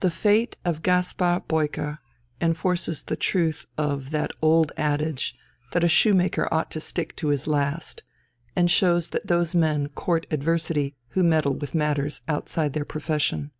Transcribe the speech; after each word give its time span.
The 0.00 0.10
fate 0.10 0.56
of 0.64 0.82
Gaspar 0.82 1.40
Peucer 1.46 2.00
enforces 2.40 3.04
the 3.04 3.14
truth 3.14 3.64
of 3.78 4.10
the 4.10 4.28
old 4.42 4.72
adage 4.76 5.36
that 5.70 5.84
"a 5.84 5.88
shoemaker 5.88 6.48
ought 6.52 6.68
to 6.72 6.80
stick 6.80 7.14
to 7.18 7.28
his 7.28 7.46
last," 7.46 8.02
and 8.56 8.68
shows 8.68 9.10
that 9.10 9.28
those 9.28 9.54
men 9.54 9.88
court 9.90 10.26
adversity 10.32 10.96
who 11.10 11.22
meddle 11.22 11.54
with 11.54 11.76
matters 11.76 12.22
outside 12.26 12.72
their 12.72 12.84
profession. 12.84 13.52